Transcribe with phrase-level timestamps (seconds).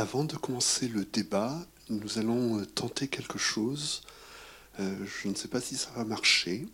[0.00, 4.00] avant de commencer le débat, nous allons euh, tenter quelque chose.
[4.78, 6.66] Euh, je ne sais pas si ça va marcher.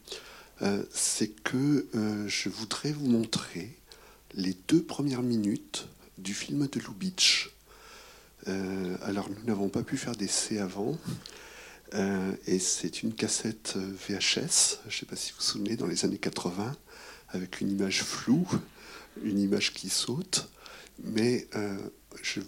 [0.63, 1.89] Euh, c'est que
[2.29, 3.77] je voudrais vous montrer
[4.35, 7.51] les deux premières minutes du film de Lubitsch.
[8.47, 10.97] alors, nous n'avons pas pu faire d'essai avant.
[11.93, 16.05] et c'est une cassette VHS, je ne sais pas si vous vous souvenez, dans les
[16.05, 16.77] années 80,
[17.31, 18.49] avec une image floue,
[19.23, 20.49] une image qui saute.
[21.03, 21.49] Mais
[22.23, 22.41] je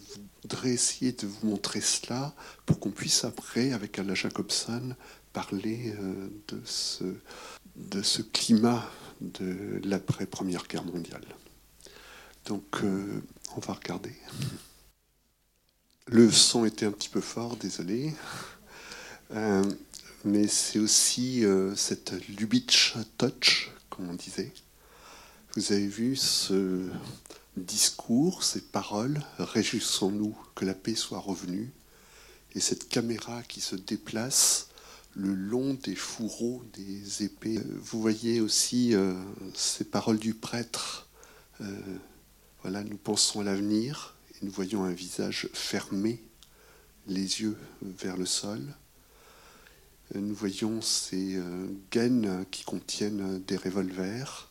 [0.43, 2.35] voudrais essayer de vous montrer cela
[2.67, 4.95] pour qu'on puisse après, avec Alain Jacobson,
[5.33, 7.05] parler euh, de ce,
[7.77, 11.25] de ce climat de l'après-première guerre mondiale.
[12.47, 13.23] Donc, euh,
[13.57, 14.15] on va regarder.
[16.07, 18.15] Le son était un petit peu fort, désolé.
[19.33, 19.65] Euh,
[20.25, 21.45] mais c'est aussi
[21.77, 24.53] cette Lubitsch touch, comme on disait.
[25.55, 26.89] Vous avez vu ce,
[27.65, 31.73] discours, ces paroles, réjouissons-nous que la paix soit revenue,
[32.55, 34.69] et cette caméra qui se déplace
[35.15, 37.61] le long des fourreaux des épées.
[37.81, 39.15] Vous voyez aussi euh,
[39.55, 41.09] ces paroles du prêtre.
[41.61, 41.81] Euh,
[42.63, 46.23] voilà, nous pensons à l'avenir et nous voyons un visage fermé,
[47.07, 48.61] les yeux vers le sol.
[50.15, 51.41] Euh, nous voyons ces
[51.91, 54.48] gaines qui contiennent des revolvers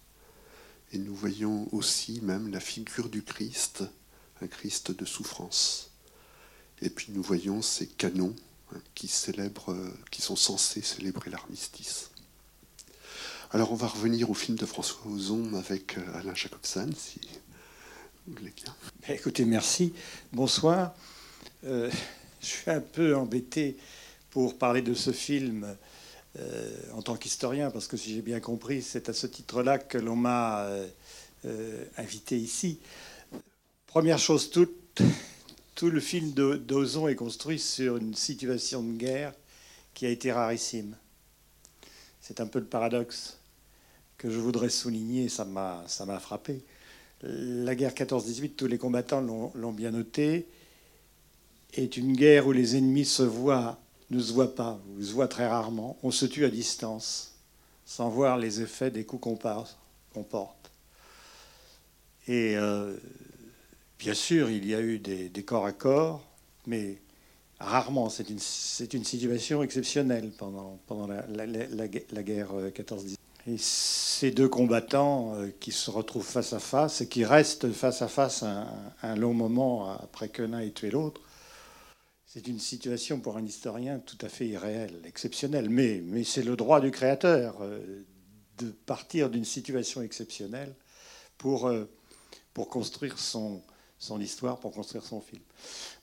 [0.94, 3.84] et nous voyons aussi même la figure du Christ,
[4.42, 5.92] un Christ de souffrance.
[6.82, 8.36] Et puis nous voyons ces canons
[8.74, 9.76] hein, qui, célèbrent,
[10.12, 12.10] qui sont censés célébrer l'armistice.
[13.52, 17.22] Alors on va revenir au film de François Ozon avec euh, Alain Jacobson, si
[18.26, 18.76] vous voulez bien.
[19.08, 19.94] Ben, écoutez, merci.
[20.34, 20.94] Bonsoir.
[21.64, 21.90] Euh,
[22.42, 23.78] je suis un peu embêté
[24.32, 25.78] pour parler de ce film
[26.40, 29.98] euh, en tant qu'historien, parce que si j'ai bien compris, c'est à ce titre-là que
[29.98, 30.88] l'on m'a euh,
[31.46, 32.80] euh, invité ici.
[33.88, 35.02] Première chose toute,
[35.76, 39.34] tout le film d'Ozon est construit sur une situation de guerre
[39.94, 40.96] qui a été rarissime.
[42.22, 43.40] C'est un peu le paradoxe
[44.18, 46.62] que je voudrais souligner, ça m'a frappé.
[47.24, 50.48] La guerre 14-18, tous les combattants l'ont bien noté,
[51.74, 53.80] est une guerre où les ennemis se voient
[54.12, 55.98] ne se voit pas, ou se voit très rarement.
[56.04, 57.36] On se tue à distance,
[57.86, 59.78] sans voir les effets des coups qu'on porte.
[62.28, 62.96] Et euh,
[64.00, 66.26] bien sûr, il y a eu des, corps à corps,
[66.66, 66.98] mais
[67.60, 68.10] rarement.
[68.10, 68.40] C'est une,
[69.04, 72.94] situation exceptionnelle pendant, la, guerre 14-18.
[72.94, 73.16] Euh,
[73.50, 78.02] et ces deux combattants euh, qui se retrouvent face à face et qui restent face
[78.02, 78.68] à face un,
[79.02, 81.22] un long moment après que l'un ait tué l'autre,
[82.28, 85.70] c'est une situation pour un historien tout à fait irréelle, exceptionnelle.
[85.70, 87.80] Mais, c'est le droit du créateur euh,
[88.58, 90.76] de partir d'une situation exceptionnelle
[91.38, 91.86] pour, euh,
[92.54, 93.62] construire son,
[94.20, 95.42] histoire, pour construire son film.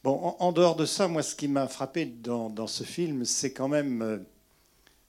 [0.03, 3.53] Bon, en, dehors de ça, moi, ce qui m'a frappé dans, dans, ce film, c'est
[3.53, 4.25] quand même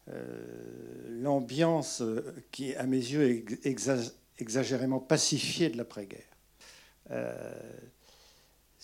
[0.09, 2.03] euh, l'ambiance
[2.51, 3.77] qui, à mes yeux, est
[4.37, 6.23] exagérément pacifiée de l'après-guerre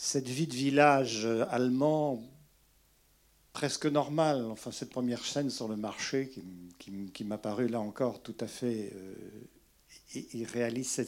[0.03, 2.23] cette vie de village allemand
[3.53, 4.43] presque normale.
[4.49, 6.31] Enfin, cette première scène sur le marché
[6.79, 11.03] qui, m'a paru là encore tout à fait euh, irréaliste.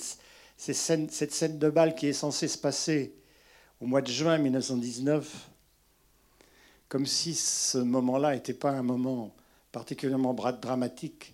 [0.58, 3.16] Cette, scène, cette scène de bal qui est censée se passer
[3.82, 5.50] au mois de juin 1919,
[6.88, 9.34] comme si ce moment-là n'était pas un moment
[9.72, 11.34] particulièrement dramatique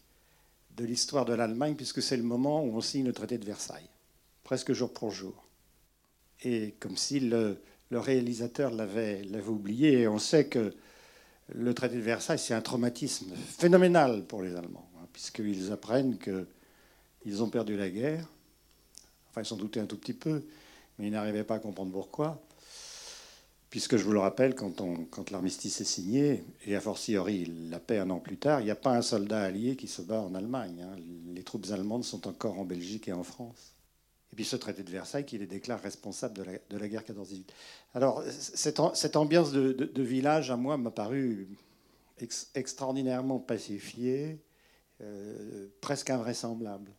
[0.78, 3.90] de l'histoire de l'Allemagne, puisque c'est le moment où on signe le traité de Versailles,
[4.46, 5.49] presque jour pour jour
[6.44, 7.58] et comme si le,
[7.92, 10.02] réalisateur l'avait oublié.
[10.02, 10.74] Et on sait que
[11.54, 17.44] le traité de Versailles, c'est un traumatisme phénoménal pour les Allemands, hein, puisqu'ils apprennent qu'ils
[17.44, 18.28] ont perdu la guerre.
[19.30, 20.44] Enfin, ils s'en doutaient un tout petit peu,
[20.98, 22.42] mais ils n'arrivaient pas à comprendre pourquoi.
[23.70, 28.10] Puisque je vous le rappelle, quand, l'armistice est signé, et a fortiori la paix un
[28.10, 30.82] an plus tard, il n'y a pas un soldat allié qui se bat en Allemagne.
[30.82, 31.00] Hein.
[31.36, 33.76] Les troupes allemandes sont encore en Belgique et en France.
[34.40, 37.04] Et puis ce traité de Versailles qui les déclare responsables de la, de la guerre
[37.04, 37.44] 14-18.
[37.94, 41.50] Alors cette, cette ambiance de, de, village, à moi, m'a paru
[42.56, 44.40] extraordinairement pacifiée,
[45.02, 46.90] euh, presque invraisemblable.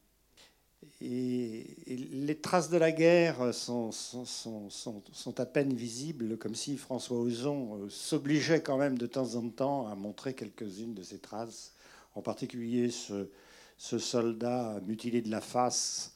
[1.00, 6.76] Et, les traces de la guerre sont, sont, sont, sont, à peine visibles, comme si
[6.76, 11.20] François Ozon euh, s'obligeait quand même de temps en temps à montrer quelques-unes de ces
[11.20, 11.72] traces,
[12.14, 13.30] en particulier ce,
[13.78, 16.12] ce soldat mutilé de la face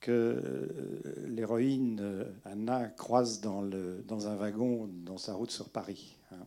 [0.00, 6.16] que euh, l'héroïne euh, Anna croise dans, un wagon dans sa route sur Paris.
[6.32, 6.46] Hein.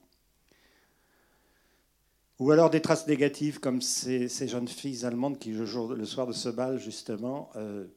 [2.40, 5.66] Ou alors des traces négatives comme ces, jeunes filles allemandes qui, le
[6.06, 7.88] soir de ce bal, justement, euh,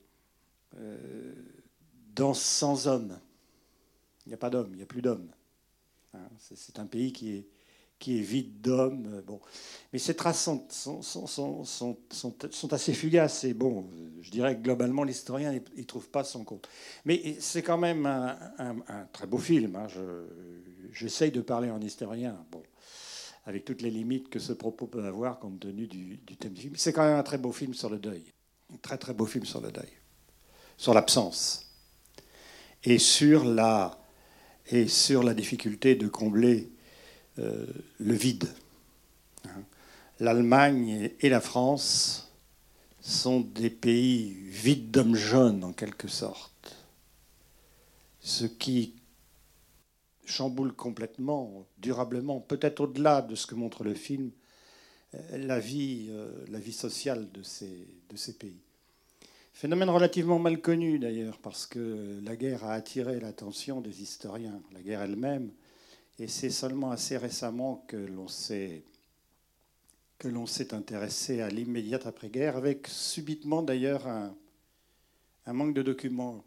[2.14, 3.18] dansent sans hommes.
[4.26, 5.30] Il n'y a pas d'hommes, il n'y a plus d'hommes.
[6.12, 6.28] Hein.
[6.38, 7.48] C'est un pays qui est,
[7.98, 9.06] qui est vide d'hommes.
[9.14, 9.40] Euh, bon.
[9.92, 10.66] Mais ces traces sont,
[12.70, 13.44] assez fugaces.
[13.44, 13.88] Et bon,
[14.20, 16.68] je dirais que globalement, l'historien n'y trouve pas son compte.
[17.04, 19.76] Mais c'est quand même un, très beau film.
[19.76, 19.86] Hein.
[20.92, 22.36] J'essaye de parler en historien.
[22.50, 22.62] Bon
[23.46, 26.62] avec toutes les limites que ce propos peut avoir compte tenu du, du thème du
[26.62, 26.74] film.
[26.76, 28.24] C'est quand même un très beau film sur le deuil.
[28.74, 29.88] Un très très beau film sur le deuil.
[30.76, 31.70] Sur l'absence.
[32.82, 33.98] Et sur la,
[34.66, 36.72] et sur la difficulté de combler
[37.38, 37.66] euh,
[37.98, 38.48] le vide.
[39.46, 39.62] Hein.
[40.20, 42.32] L'Allemagne et la France
[43.00, 46.76] sont des pays vides d'hommes jeunes en quelque sorte.
[48.20, 48.94] Ce qui
[50.24, 54.30] chamboule complètement, durablement, peut-être au-delà de ce que montre le film,
[55.14, 58.60] euh, la vie, euh, la vie sociale de ces pays.
[59.56, 64.82] Phénomène relativement mal connu d'ailleurs, parce que la guerre a attiré l'attention des historiens, la
[64.82, 65.50] guerre elle-même,
[66.18, 68.82] et c'est seulement assez récemment que l'on s'est
[70.18, 74.34] que l'on s'est intéressé à l'immédiate après-guerre, avec subitement d'ailleurs un,
[75.44, 76.42] un manque de documents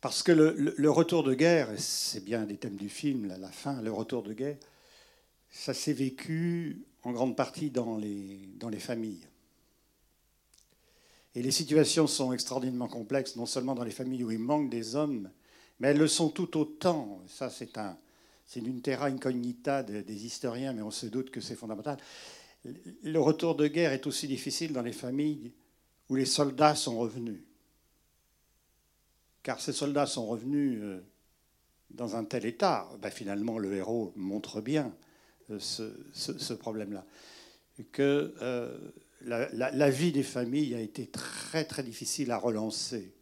[0.00, 3.92] parce que le, retour de guerre, c'est bien des thèmes du film, la, fin, le
[3.92, 4.56] retour de guerre,
[5.50, 9.26] ça s'est vécu en grande partie dans les, dans les familles.
[11.34, 14.96] Et les situations sont extraordinairement complexes, non seulement dans les familles où il manque des
[14.96, 15.30] hommes,
[15.78, 17.20] mais elles le sont tout autant.
[17.28, 17.98] Ça, c'est un,
[18.50, 21.98] c'est une terra incognita des historiens, mais on se doute que c'est fondamental.
[23.04, 25.52] Le retour de guerre est aussi difficile dans les familles
[26.08, 27.40] où les soldats sont revenus
[29.42, 31.00] car ces soldats sont revenus euh,
[31.90, 32.88] dans un tel état.
[33.00, 34.92] Ben, finalement, le héros montre bien
[35.50, 37.04] euh, ce, problème-là.
[37.92, 38.78] Que euh,
[39.22, 43.14] la, vie des familles a été très très difficile à relancer.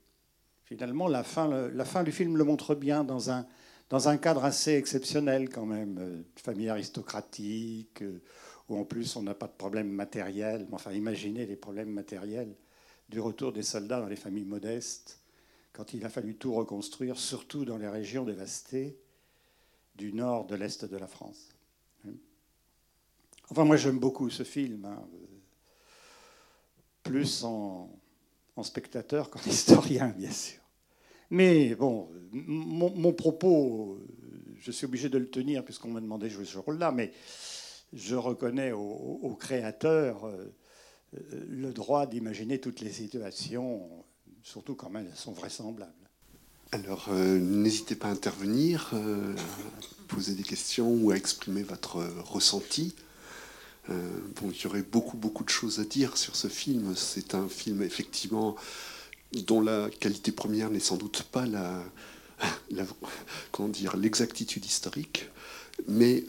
[0.64, 3.46] Finalement, la fin, la fin du film le montre bien dans un,
[3.90, 8.02] dans un cadre assez exceptionnel quand même, famille aristocratique,
[8.68, 10.66] où en plus on n'a pas de problème matériel.
[10.72, 12.54] Enfin, imaginez les problèmes matériels
[13.08, 15.20] du retour des soldats dans les familles modestes
[15.72, 18.98] quand il a fallu tout reconstruire, surtout dans les régions dévastées
[19.94, 21.50] du nord, de l'est de la France.
[23.50, 25.08] Enfin, moi j'aime beaucoup ce film, hein.
[27.02, 27.90] plus en,
[28.62, 30.60] spectateur qu'en historien, bien sûr.
[31.30, 34.00] Mais bon, mon, propos,
[34.60, 37.12] je suis obligé de le tenir puisqu'on m'a demandé de jouer ce rôle-là, mais
[37.92, 40.52] je reconnais au, créateur euh,
[41.48, 43.88] le droit d'imaginer toutes les situations
[44.42, 45.92] surtout quand elles sont vraisemblables.
[46.72, 51.96] Alors, euh, n'hésitez pas à intervenir, euh, à poser des questions ou à exprimer votre
[51.96, 52.94] euh, ressenti.
[53.88, 56.94] bon, il y aurait beaucoup, beaucoup de choses à dire sur ce film.
[56.94, 58.54] C'est un film, effectivement,
[59.32, 61.82] dont la qualité première n'est sans doute pas la,
[63.52, 65.28] comment dire, l'exactitude historique,
[65.86, 66.24] mais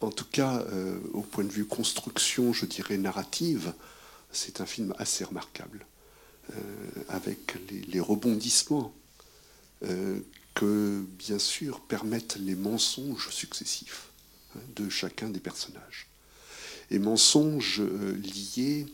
[0.00, 0.64] en tout cas,
[1.12, 3.72] au point de vue construction, je dirais narrative,
[4.32, 5.86] c'est un film assez remarquable.
[6.52, 6.56] Euh,
[7.08, 7.54] avec
[7.88, 8.94] les, rebondissements
[9.82, 10.20] euh,
[10.52, 14.08] que, bien sûr, permettent les mensonges successifs
[14.54, 16.06] hein, de chacun des personnages.
[16.90, 18.86] Et mensonges euh, liés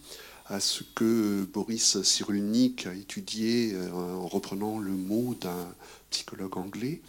[0.50, 5.72] à ce que Boris Cyrulnik a étudié en reprenant le mot d'un
[6.10, 7.00] psychologue anglais,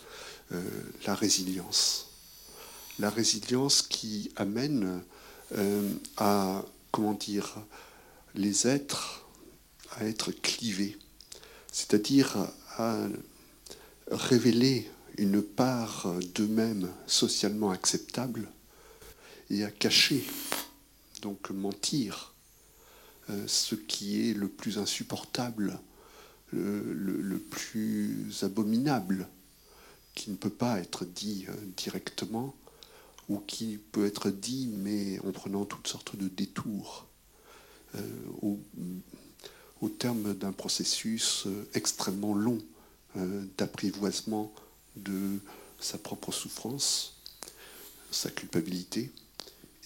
[1.05, 2.07] la résilience.
[2.99, 5.01] La résilience qui amène
[6.17, 7.55] à, comment dire,
[8.35, 9.25] les êtres
[9.97, 10.97] à être clivés,
[11.71, 12.37] c'est-à-dire
[12.77, 13.07] à
[14.11, 18.47] révéler une part d'eux-mêmes socialement acceptable
[19.49, 20.23] et à cacher,
[21.21, 22.30] donc mentir, euh,
[23.47, 25.79] ce qui est le plus insupportable,
[26.51, 29.27] le, plus abominable,
[30.15, 32.53] qui ne peut pas être dit euh, directement,
[33.29, 37.07] ou qui peut être dit mais en prenant toutes sortes de détours,
[37.95, 37.99] euh,
[39.81, 42.59] au terme d'un processus euh, extrêmement long
[43.17, 44.53] euh, d'apprivoisement
[44.95, 45.39] de
[45.79, 47.17] sa propre souffrance,
[48.11, 49.11] sa culpabilité,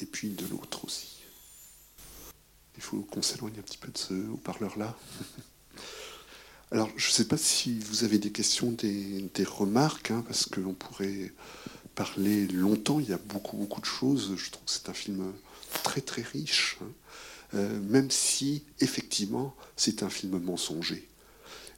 [0.01, 1.14] et puis de l'autre aussi.
[2.77, 4.97] Il faut qu'on s'éloigne un petit peu de ce haut-parleur-là.
[6.71, 10.73] Alors, je ne sais pas si vous avez des questions, des, remarques, hein, parce qu'on
[10.73, 11.31] pourrait
[11.93, 12.99] parler longtemps.
[12.99, 14.35] Il y a beaucoup, beaucoup de choses.
[14.35, 15.31] Je trouve que c'est un film
[15.83, 16.77] très, très riche.
[16.81, 16.87] Hein.
[17.53, 21.07] Euh, même si effectivement c'est un film mensonger.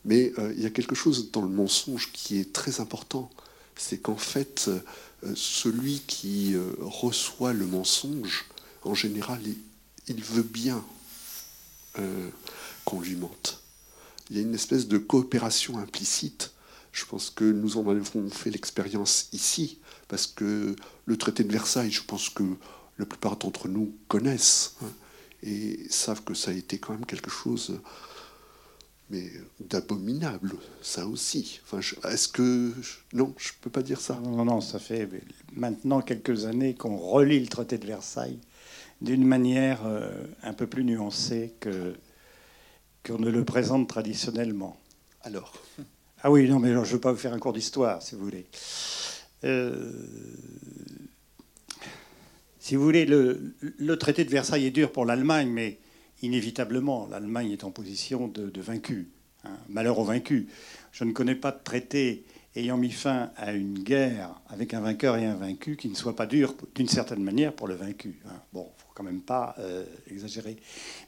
[0.05, 3.29] Mais euh, il y a quelque chose dans le mensonge qui est très important,
[3.75, 8.45] c'est qu'en fait, euh, celui qui reçoit le mensonge,
[8.83, 9.41] en général,
[10.07, 10.83] il, veut bien
[12.85, 13.61] qu'on lui mente.
[14.29, 16.51] Il y a une espèce de coopération implicite
[16.91, 21.91] Je pense que nous en avons fait l'expérience ici, parce que le traité de Versailles,
[21.91, 22.43] je pense que
[22.97, 24.91] la plupart d'entre nous connaissent hein,
[25.43, 27.79] et savent que ça a été quand même quelque chose
[29.09, 31.61] mais d'abominable, ça aussi.
[32.03, 32.73] Est-ce que
[33.13, 34.19] non, je peux pas dire ça.
[34.21, 35.09] Non, non, ça fait
[35.53, 38.39] maintenant quelques années qu'on relit le traité de Versailles
[39.01, 40.09] d'une manière euh,
[40.43, 41.93] un peu plus nuancée que
[43.05, 44.77] qu'on ne le présente traditionnellement.
[45.21, 45.53] Alors
[46.23, 48.23] Ah oui, non, mais je ne veux pas vous faire un cours d'histoire, si vous
[48.23, 48.47] voulez.
[49.43, 49.91] Euh,
[52.59, 55.77] si vous voulez, le, le, traité de Versailles est dur pour l'Allemagne, mais
[56.23, 59.09] inévitablement, l'Allemagne est en position de, vaincu.
[59.43, 59.51] Hein.
[59.69, 60.47] malheur aux vaincus.
[60.91, 62.25] Je ne connais pas de traité
[62.57, 66.15] ayant mis fin à une guerre avec un vainqueur et un vaincu qui ne soit
[66.15, 68.19] pas dur d'une certaine manière pour le vaincu.
[68.25, 68.41] Hein.
[68.51, 70.57] Bon, faut quand même pas euh, exagérer.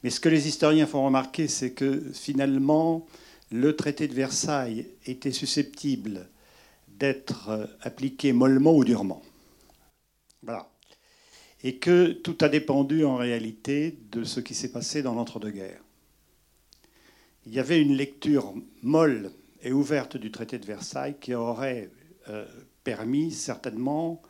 [0.03, 3.07] Mais ce que les historiens font remarquer, c'est que finalement,
[3.51, 6.29] le traité de Versailles était susceptible
[6.87, 9.23] d'être euh, appliqué mollement ou durement.
[10.43, 10.69] Voilà.
[11.63, 15.83] Et que tout a dépendu en réalité de ce qui s'est passé dans l'entre-deux-guerres.
[17.45, 18.53] Il y avait une lecture
[18.83, 21.89] molle et ouverte du traité de Versailles qui aurait
[22.29, 22.45] euh,
[22.83, 24.21] permis certainement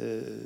[0.00, 0.38] euh,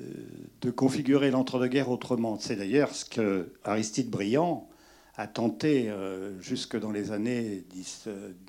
[0.60, 2.38] de configurer l'entre-deux-guerres autrement.
[2.38, 4.68] C'est d'ailleurs ce que Aristide Briand
[5.16, 7.64] a tenté euh, jusque dans les années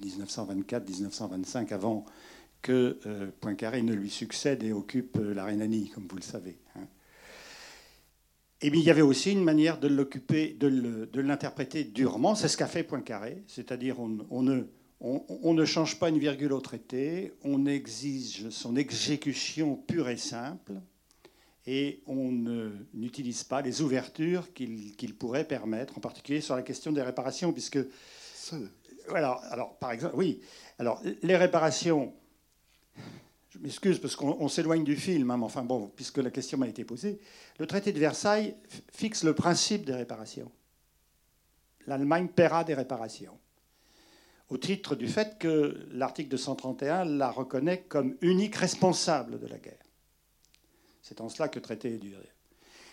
[0.03, 2.05] 1924-1925, avant
[2.61, 2.97] que
[3.41, 6.57] Poincaré ne lui succède et occupe la Rhénanie, comme vous le savez.
[6.77, 6.87] Hein.
[8.61, 12.35] Et bien, il y avait aussi une manière de l'occuper, de l'interpréter durement.
[12.35, 14.63] C'est ce qu'a fait Poincaré, c'est-à-dire on ne
[15.03, 20.75] on, ne change pas une virgule au traité, on exige son exécution pure et simple,
[21.67, 22.31] et on
[22.93, 27.79] n'utilise pas les ouvertures qu'il pourrait permettre, en particulier sur la question des réparations, puisque...
[29.13, 30.39] Alors, par exemple, oui.
[30.79, 32.13] Alors, les réparations,
[33.49, 36.67] je m'excuse parce qu'on s'éloigne du film, hein, mais enfin bon, puisque la question m'a
[36.69, 37.19] été posée,
[37.59, 38.55] le traité de Versailles
[38.93, 40.49] fixe le principe des réparations.
[41.87, 43.37] L'Allemagne paiera des réparations
[44.53, 49.83] au titre du fait que l'article 231 la reconnaît comme unique responsable de la guerre.
[51.01, 52.19] C'est en cela que le traité est dur.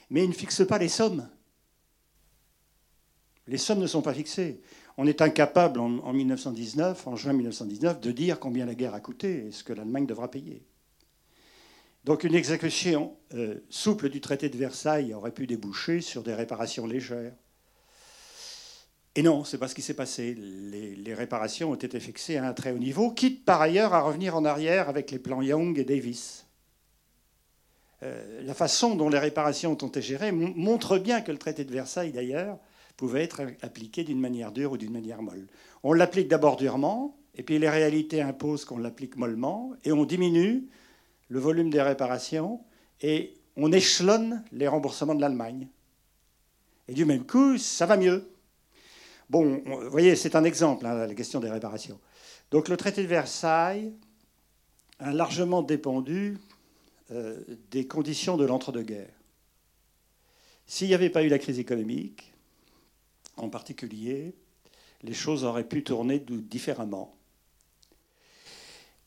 [0.08, 1.28] Mais il ne fixe pas les sommes.
[3.46, 4.62] Les sommes ne sont pas fixées.
[4.96, 9.48] On est incapable en, 1919, en juin 1919, de dire combien la guerre a coûté
[9.48, 10.64] et ce que l'Allemagne devra payer.
[12.04, 16.86] Donc une exécution euh, souple du traité de Versailles aurait pu déboucher sur des réparations
[16.86, 17.34] légères.
[19.16, 20.34] Et non, c'est pas ce qui s'est passé.
[20.34, 24.36] Les, réparations ont été fixées à un très haut niveau, quitte par ailleurs à revenir
[24.36, 26.46] en arrière avec les plans Young et Davis.
[28.02, 31.72] Euh, la façon dont les réparations ont été gérées montre bien que le traité de
[31.72, 32.58] Versailles, d'ailleurs,
[32.96, 35.46] pouvait être appliqué d'une manière dure ou d'une manière molle.
[35.82, 40.68] On l'applique d'abord durement, et puis les réalités imposent qu'on l'applique mollement, et on diminue
[41.28, 42.60] le volume des réparations,
[43.00, 45.68] et on échelonne les remboursements de l'Allemagne.
[46.88, 48.30] Et du même coup, ça va mieux.
[49.30, 52.00] Bon, vous voyez, c'est un exemple, hein, la question des réparations.
[52.50, 53.92] Donc le traité de Versailles
[54.98, 56.36] a largement dépendu
[57.12, 59.14] euh, des conditions de l'entre-deux-guerres.
[60.66, 62.32] S'il n'y avait pas eu la crise économique,
[63.36, 64.34] en particulier,
[65.04, 67.14] les choses auraient pu tourner différemment.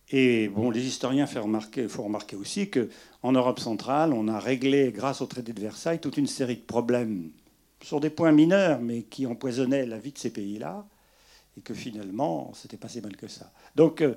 [0.10, 4.94] Et bon, les historiens font remarquer, font remarquer aussi qu'en Europe centrale, on a réglé,
[4.94, 7.30] grâce au traité de Versailles, toute une série de problèmes
[7.84, 10.88] sur des points mineurs, mais qui empoisonnaient la vie de ces pays-là,
[11.58, 13.52] et que finalement, c'était pas si mal que ça.
[13.76, 14.16] Donc, euh,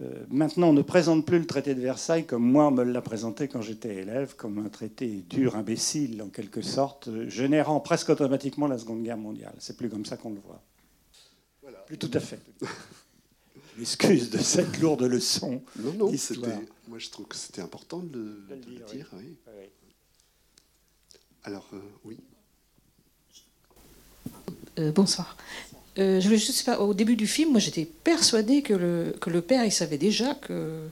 [0.00, 3.02] euh, maintenant, on ne présente plus le traité de Versailles comme moi on me l'a
[3.02, 8.66] présenté quand j'étais élève, comme un traité dur, imbécile, en quelque sorte, générant presque automatiquement
[8.66, 9.54] la Seconde Guerre mondiale.
[9.58, 10.62] C'est plus comme ça qu'on le voit.
[11.60, 11.78] Voilà.
[11.80, 12.40] Plus tout à fait.
[13.80, 15.62] Excuse de cette lourde leçon.
[15.78, 16.12] Non, non,
[16.88, 19.08] moi je trouve que c'était important de, le, dire.
[19.14, 19.36] Oui.
[21.44, 22.18] Alors, euh, oui.
[24.78, 25.36] Euh, bonsoir.
[25.98, 29.28] Euh, je voulais juste pas, au début du film, moi j'étais persuadée que le, que
[29.28, 30.88] le père il savait déjà que,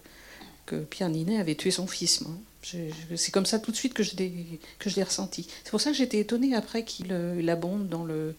[0.67, 2.23] que Pierre Ninet avait tué son fils.
[2.63, 5.49] C'est comme ça tout de suite que je l'ai ressenti.
[5.65, 8.35] C'est pour ça que j'étais étonnée après qu'il euh, abonde dans le,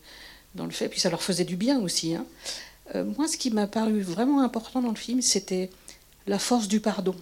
[0.54, 0.90] dans le fait.
[0.90, 2.14] Puis ça leur faisait du bien aussi.
[2.14, 2.26] Hein.
[3.18, 5.72] moi, ce qui m'a paru vraiment important dans le film, c'était
[6.28, 7.16] la force du pardon.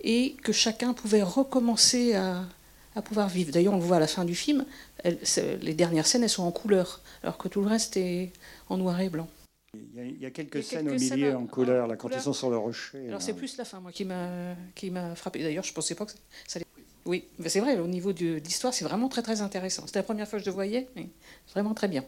[0.00, 2.44] Et que chacun pouvait recommencer à,
[2.94, 3.52] à pouvoir vivre.
[3.52, 4.64] D'ailleurs, on le voit à la fin du film,
[5.04, 8.32] les dernières scènes, elles sont en couleur, alors que tout le reste est
[8.68, 9.28] en noir et blanc.
[9.74, 12.56] Il y a, quelques, scènes au milieu en couleur, là, quand ils sont sur le
[12.56, 13.06] rocher.
[13.08, 15.42] Alors c'est plus la fin, moi, qui m'a frappé.
[15.42, 16.12] D'ailleurs, je ne pensais pas que
[16.46, 16.66] ça allait...
[17.04, 19.86] Oui, mais c'est vrai, au niveau de l'histoire, c'est vraiment très très intéressant.
[19.86, 21.08] C'était la première fois que je le voyais, mais
[21.52, 22.04] vraiment très bien.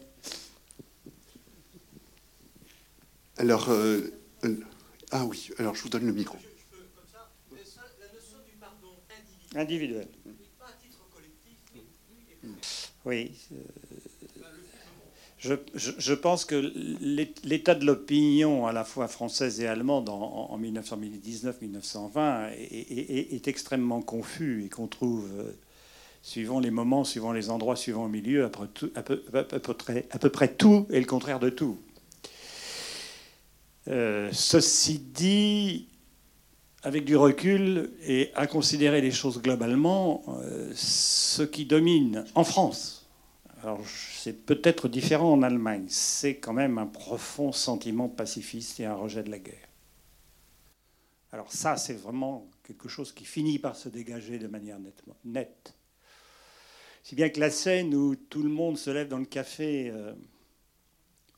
[3.37, 4.13] Alors, euh,
[5.11, 6.37] Ah oui, alors je vous donne le micro.
[9.55, 10.07] Individuel.
[13.05, 13.31] Oui.
[15.41, 16.71] Je, je, pense que
[17.43, 24.69] l'état de l'opinion, à la fois française et allemande, en, 1919-1920, est, extrêmement confus et
[24.69, 25.51] qu'on trouve, euh,
[26.21, 29.17] suivant les moments, suivant les endroits, suivant le milieu, à peu, à, peu,
[29.73, 31.79] près, à peu, près, tout et le contraire de tout.
[33.87, 35.87] Euh, ceci dit,
[36.83, 43.01] avec du recul et à considérer les choses globalement, euh, ce qui domine en France,
[43.61, 48.95] alors c'est peut-être différent en Allemagne, c'est quand même un profond sentiment pacifiste et un
[48.95, 49.67] rejet de la guerre.
[51.31, 54.79] Alors ça, c'est vraiment quelque chose qui finit par se dégager de manière
[55.23, 55.75] nette.
[57.03, 60.13] Si bien que la scène où tout le monde se lève dans le café euh,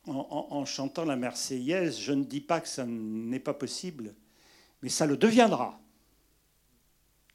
[0.06, 4.16] en, chantant la Marseillaise, je ne dis pas que ça n'est pas possible,
[4.84, 5.80] mais ça le deviendra.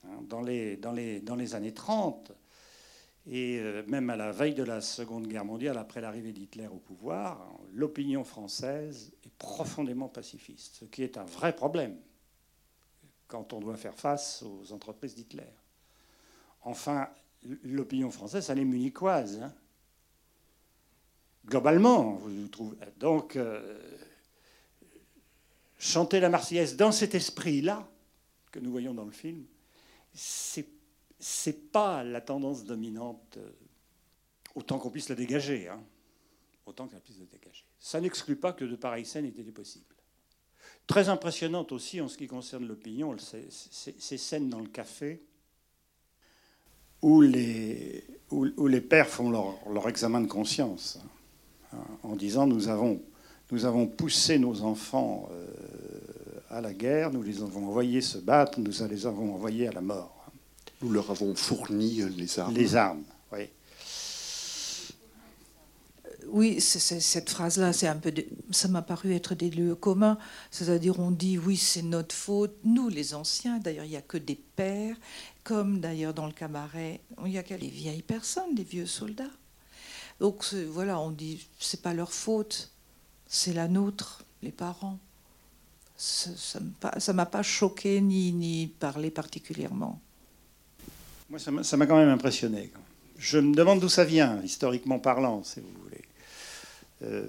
[0.05, 2.33] Hein, dans les, années 30,
[3.27, 6.77] et euh, même à la veille de la Seconde Guerre mondiale, après l'arrivée d'Hitler au
[6.77, 11.97] pouvoir, l'opinion française est profondément pacifiste, ce qui est un vrai problème
[13.27, 15.43] quand on doit faire face aux entreprises d'Hitler.
[16.63, 17.09] Enfin,
[17.63, 19.41] l'opinion française, elle est munichoise.
[19.43, 19.55] Hein.
[21.47, 22.77] Globalement, vous trouvez.
[22.99, 23.79] Donc, euh,
[25.79, 27.89] chanter la Marseillaise dans cet esprit-là
[28.51, 29.45] que nous voyons dans le film,
[30.13, 30.67] c'est
[31.21, 33.51] c'est pas la tendance dominante euh,
[34.55, 35.81] autant qu'on puisse la dégager, hein.
[36.67, 37.65] autant qu'on puisse la dégager.
[37.79, 39.85] Ça n'exclut pas que de pareilles scènes aient été possibles.
[40.87, 45.23] Très impressionnante aussi en ce qui concerne l'opinion, ces scènes dans le café
[47.03, 48.03] où les,
[48.89, 50.99] pères font leur, examen de conscience
[51.73, 53.03] hein, en disant nous avons,
[53.53, 55.47] nous avons poussé nos enfants euh,
[56.51, 59.81] à la guerre, nous les avons envoyés se battre, nous les avons envoyés à la
[59.81, 60.31] mort.
[60.81, 62.55] Nous leur avons fourni les armes.
[62.55, 63.49] Les armes, oui.
[66.31, 68.13] Oui, cette phrase-là, c'est un peu,
[68.51, 70.19] ça m'a paru être des lieux communs.
[70.51, 72.55] C'est-à-dire, on dit oui, c'est notre faute.
[72.65, 74.97] Nous, les anciens, d'ailleurs, il n'y a que des pères,
[75.43, 79.25] comme d'ailleurs dans le cabaret, il n'y a que les vieilles personnes, les vieux soldats.
[80.21, 82.71] Donc voilà, on dit c'est pas leur faute,
[83.27, 84.99] c'est la nôtre, les parents.
[86.01, 90.01] Ça ne m'a pas choqué ni, ni parlé particulièrement.
[91.29, 92.71] Moi, ça m'a quand même impressionné.
[93.19, 96.03] Je me demande d'où ça vient, historiquement parlant, si vous voulez.
[97.03, 97.27] Euh,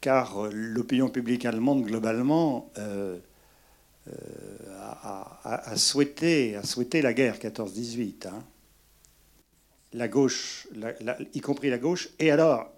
[0.00, 3.18] car l'opinion publique allemande, globalement, euh,
[4.08, 4.12] euh,
[5.42, 8.28] a, souhaité, a souhaité la guerre 14-18.
[8.28, 8.44] Hein.
[9.94, 10.68] La gauche,
[11.34, 12.70] y compris la gauche, et alors,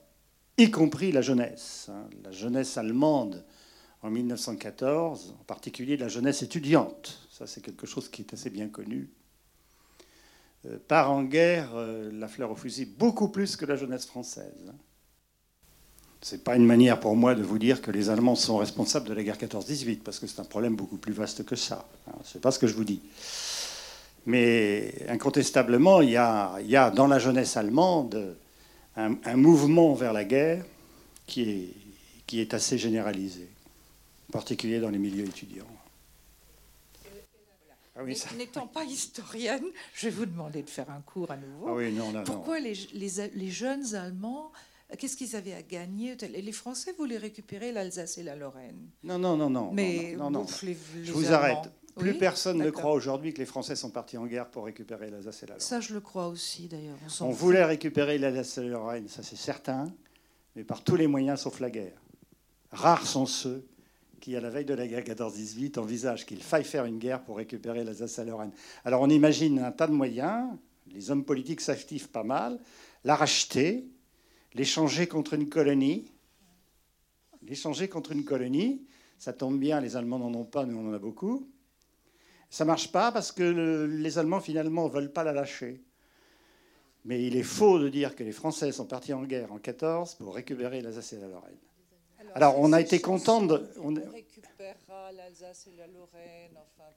[0.57, 1.89] y compris la jeunesse.
[1.91, 2.09] Hein.
[2.25, 3.45] La jeunesse allemande
[4.03, 7.29] en 1914, en particulier la jeunesse étudiante.
[7.31, 9.11] Ça, c'est quelque chose qui est assez bien connu.
[10.67, 14.73] Euh, part en guerre euh, la fleur au fusil beaucoup plus que la jeunesse française.
[16.21, 19.09] Ce n'est pas une manière pour moi de vous dire que les Allemands sont responsables
[19.09, 21.89] de la guerre 14-18, parce que c'est un problème beaucoup plus vaste que ça.
[22.25, 23.01] Ce n'est pas ce que je vous dis.
[24.27, 28.37] Mais incontestablement, il y a, dans la jeunesse allemande
[28.97, 30.65] un, mouvement vers la guerre
[31.25, 31.73] qui
[32.33, 33.49] est assez généralisé,
[34.29, 35.67] en particulier dans les milieux étudiants.
[37.99, 38.05] Ah
[38.37, 41.81] n'étant pas historienne, je vais vous demander de faire un cours à nouveau.
[42.15, 44.53] Ah Pourquoi les, les, jeunes Allemands
[44.97, 48.89] Qu'est-ce qu'ils avaient à gagner Les Français voulaient récupérer l'Alsace et la Lorraine?
[49.03, 49.73] Non, non, non, non.
[49.73, 50.47] Mais non, non,
[51.03, 51.71] je vous arrête.
[51.97, 55.43] Plus personne ne croit aujourd'hui que les Français sont partis en guerre pour récupérer l'Alsace
[55.43, 55.67] et la Lorraine.
[55.67, 56.97] Ça, je le crois aussi, d'ailleurs.
[57.21, 59.93] On, voulait récupérer l'Alsace et la Lorraine, ça c'est certain,
[60.55, 62.01] mais par tous les moyens sauf la guerre.
[62.71, 63.67] Rares sont ceux
[64.21, 67.37] qui, à la veille de la guerre 14-18, envisagent qu'il faille faire une guerre pour
[67.37, 68.53] récupérer l'Alsace et la Lorraine.
[68.85, 70.49] Alors on imagine un tas de moyens,
[70.93, 72.59] les hommes politiques s'activent pas mal,
[73.05, 73.89] la racheter,
[74.55, 76.11] l'échanger contre une colonie.
[77.43, 78.85] L'échanger contre une colonie,
[79.19, 81.49] ça tombe bien, les Allemands n'en ont pas, nous on en a beaucoup.
[82.51, 85.83] Ça marche pas parce que les Allemands finalement ne veulent pas la lâcher.
[87.05, 90.17] Mais il est faux de dire que les Français sont partis en guerre en 14
[90.17, 91.57] pour récupérer l'Alsace et la Lorraine.
[92.35, 93.69] Alors, on a été content de.
[93.81, 93.95] On...
[93.95, 96.91] récupérera l'Alsace et la Lorraine, enfin,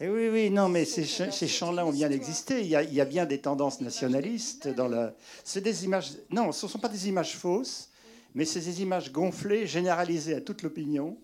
[0.00, 2.60] Et eh oui, oui, non, mais ces, ces chants-là ont bien existé.
[2.60, 5.14] Il y, a, il y, a, bien des tendances nationalistes dans la.
[5.44, 6.12] C'est des images.
[6.30, 7.90] Non, ce ne sont pas des images fausses,
[8.34, 11.18] mais c'est des images gonflées, généralisées à toute l'opinion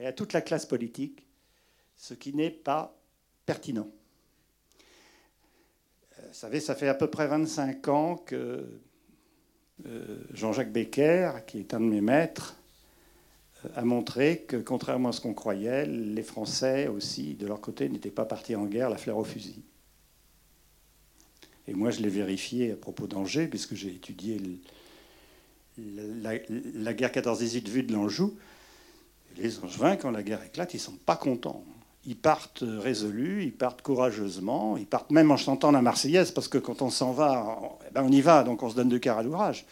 [0.00, 1.26] et à toute la classe politique,
[1.96, 2.96] ce qui n'est pas
[3.46, 3.88] pertinent.
[6.18, 8.80] Euh, vous savez, ça fait à peu près 25 ans que
[9.86, 12.56] euh, Jean-Jacques Becker, qui est un de mes maîtres,
[13.76, 18.10] a montré que, contrairement à ce qu'on croyait, les Français aussi, de leur côté, n'étaient
[18.10, 19.62] pas partis en guerre la fleur au fusil.
[21.68, 24.40] Et moi, je l'ai vérifié à propos d'Angers, puisque j'ai étudié
[25.78, 28.36] la, guerre 14-18 vue de l'Anjou.
[29.36, 31.64] Les Angevins, quand la guerre éclate, ils sont pas contents.
[32.04, 36.58] Ils partent résolus, ils partent courageusement, ils partent même en chantant la Marseillaise, parce que
[36.58, 38.98] quand on s'en va, on, eh ben, on y va, donc on se donne de
[38.98, 39.64] cœur à l'ouvrage.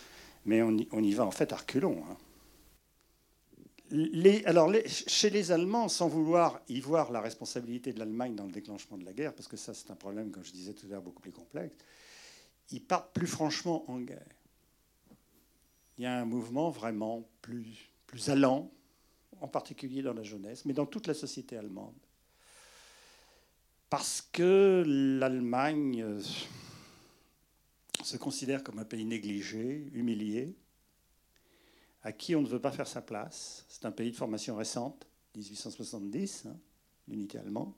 [0.46, 1.98] Mais on y, va en fait à reculons.
[2.08, 2.16] Hein
[4.46, 8.96] alors, chez les Allemands, sans vouloir y voir la responsabilité de l'Allemagne dans le déclenchement
[8.96, 11.02] de la guerre, parce que ça c'est un problème, comme je disais tout à l'heure,
[11.02, 11.74] beaucoup plus complexe,
[12.70, 14.26] ils partent plus franchement en guerre.
[15.98, 18.70] Il y a un mouvement vraiment plus, plus allant,
[19.40, 21.94] en particulier dans la jeunesse, mais dans toute la société allemande.
[23.88, 26.22] Parce que l'Allemagne euh,
[28.04, 30.54] se considère comme un pays négligé, humilié,
[32.02, 33.64] à qui on ne veut pas faire sa place.
[33.68, 36.56] C'est un pays de formation récente, 1870, hein,
[37.08, 37.72] l'unité allemande.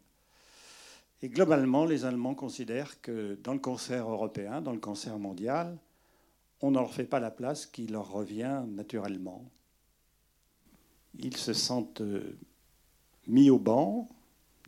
[1.22, 5.78] Et globalement, les Allemands considèrent que dans le concert européen, dans le concert mondial,
[6.61, 9.44] on ne leur fait pas la place qui leur revient naturellement.
[11.18, 12.37] Ils se sentent euh,
[13.26, 14.08] mis au banc,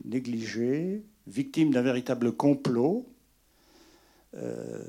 [0.04, 3.06] négligés, victimes d'un véritable complot.
[4.34, 4.82] Euh,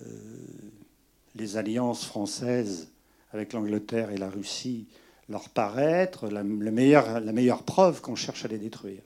[1.36, 2.92] les alliances françaises
[3.36, 4.88] avec l'Angleterre et la Russie
[5.28, 9.02] leur paraître la, meilleure, la meilleure preuve qu'on cherche à les détruire.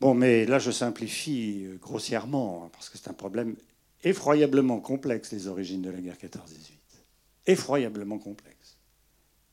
[0.00, 3.56] Bon, mais là, je simplifie euh, grossièrement, hein, parce que c'est un problème
[4.04, 6.38] effroyablement complexe, les origines de la guerre 14-18.
[7.46, 8.78] Effroyablement complexe.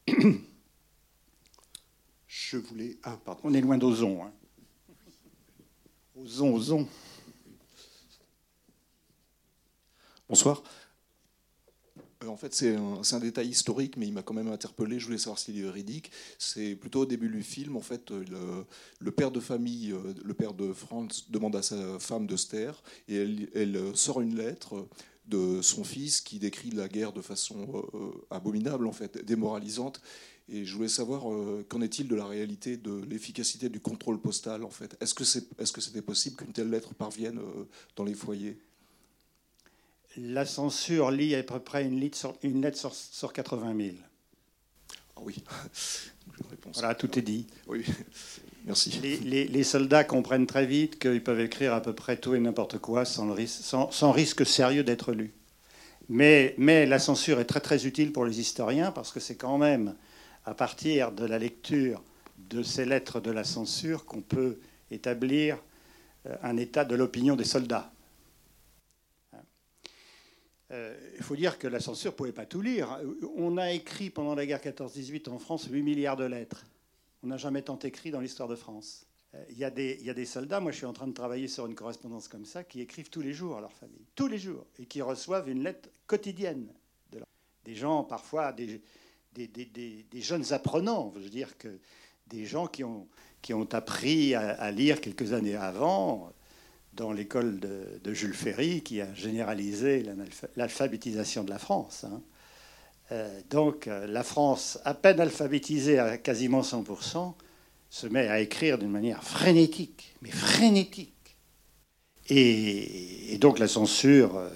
[2.28, 2.98] Je voulais.
[3.04, 3.42] Ah, pardon.
[3.46, 4.24] On est loin d'Ozon.
[4.24, 4.32] Hein.
[6.16, 6.88] Ozon, Ozon.
[10.28, 10.64] Bonsoir.
[12.24, 15.00] Euh, en fait, c'est un, détail historique, mais il m'a quand même interpellé.
[15.00, 16.12] Je voulais savoir s'il est véridique.
[16.38, 18.64] C'est plutôt au début du film, en fait, euh,
[19.00, 22.48] le, père de famille, euh, le père de Franz, demande à sa femme de se
[22.48, 23.16] taire, et
[23.54, 24.88] elle, sort une lettre
[25.28, 27.86] de son fils qui décrit la guerre de façon
[28.30, 30.02] abominable, en fait, démoralisante.
[30.50, 31.24] Et je voulais savoir
[31.70, 34.98] qu'en est-il de la réalité de l'efficacité du contrôle postal, en fait?
[35.00, 37.40] Est-ce que est-ce que c'était possible qu'une telle lettre parvienne
[37.96, 38.58] dans les foyers?
[40.18, 43.96] La censure lit à peu près une lettre sur, une lettre sur, 80 000.
[45.16, 45.36] Ah oui.
[46.74, 47.46] Voilà, tout est dit.
[47.68, 47.86] Oui,
[48.66, 49.00] merci.
[49.02, 53.06] Les, soldats comprennent très vite qu'ils peuvent écrire à peu près tout et n'importe quoi
[53.06, 55.34] sans, risque, sans, risque sérieux d'être lu.
[56.10, 59.58] Mais, mais, la censure est très très utile pour les historiens parce que c'est quand
[59.58, 59.94] même
[60.46, 62.02] à partir de la lecture
[62.50, 64.58] de ces lettres de la censure qu'on peut
[64.90, 65.58] établir
[66.26, 67.92] euh, un état de l'opinion des soldats.
[70.72, 73.00] Euh, il faut dire que la censure ne pouvait pas tout lire.
[73.36, 76.66] On a écrit pendant la guerre 14-18 en France 8 milliards de lettres.
[77.22, 79.06] On n'a jamais tant écrit dans l'histoire de France.
[79.36, 81.76] Euh, il y, a des, soldats, moi je suis en train de travailler sur une
[81.76, 84.86] correspondance comme ça, qui écrivent tous les jours à leur famille, tous les jours, et
[84.86, 86.68] qui reçoivent une lettre quotidienne.
[87.12, 87.20] De
[87.66, 88.82] Des gens, parfois, des,
[90.14, 91.80] jeunes apprenants, je veux dire que
[92.28, 93.08] des gens qui ont,
[93.72, 96.32] appris à lire quelques années avant,
[96.96, 100.06] dans l'école de, Jules Ferry qui a généralisé
[100.56, 102.04] l'alphabétisation de la France.
[102.04, 102.22] Hein.
[103.12, 107.34] Euh, donc euh, la France, à peine alphabétisée à quasiment 100%,
[107.90, 111.12] se met à écrire d'une manière frénétique, mais frénétique.
[112.30, 114.50] Et, donc la censure, euh,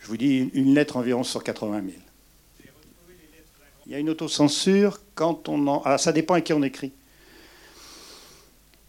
[0.00, 1.92] je vous dis une lettre environ sur 80 000.
[3.86, 5.82] Il y a une autocensure quand on en...
[5.84, 6.92] Ah, ça dépend à qui on écrit.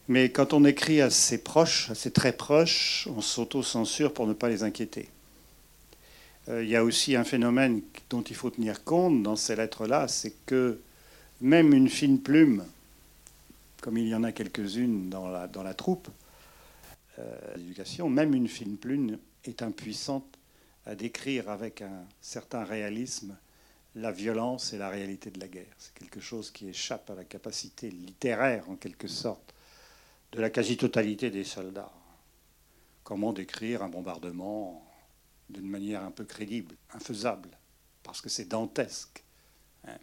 [0.09, 4.33] Mais quand on écrit à ses proches, à ses très proches, on s'auto-censure pour ne
[4.33, 5.07] pas les inquiéter.
[6.47, 10.07] Euh, il y a aussi un phénomène dont il faut tenir compte dans ces lettres-là,
[10.07, 10.79] c'est que
[11.41, 12.65] même une fine plume,
[13.81, 16.09] comme il y en a quelques-unes dans la, dans la troupe,
[17.19, 20.25] euh, même une fine plume est impuissante
[20.87, 23.37] à décrire avec un certain réalisme
[23.93, 25.75] la violence et la réalité de la guerre.
[25.77, 29.53] C'est quelque chose qui échappe à la capacité littéraire, en quelque sorte,
[30.31, 31.91] de la quasi-totalité des soldats.
[33.03, 34.85] Comment décrire un bombardement
[35.49, 37.49] d'une manière un peu crédible, infaisable,
[38.03, 39.23] parce que c'est dantesque.
[39.87, 39.97] Hein.